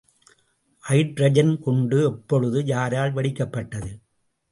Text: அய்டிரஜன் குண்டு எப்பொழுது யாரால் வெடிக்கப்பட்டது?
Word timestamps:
அய்டிரஜன் 0.83 1.59
குண்டு 1.59 2.03
எப்பொழுது 2.03 2.65
யாரால் 2.65 3.13
வெடிக்கப்பட்டது? 3.13 3.91